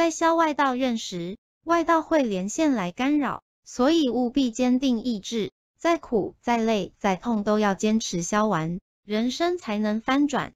[0.00, 10.54] 在消外道怨时外道会连线来干扰所以务必坚定意志再苦再累再痛都要坚持消完人生才能翻转